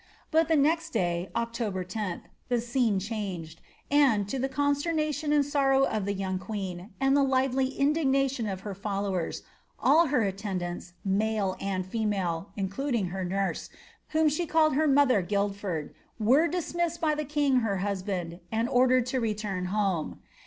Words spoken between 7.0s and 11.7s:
the lively indifuatiou of iier followers, all her at ants, male